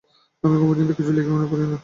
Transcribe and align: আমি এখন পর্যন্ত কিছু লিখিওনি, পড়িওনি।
আমি 0.43 0.53
এখন 0.55 0.67
পর্যন্ত 0.69 0.91
কিছু 0.91 1.11
লিখিওনি, 1.11 1.47
পড়িওনি। 1.51 1.77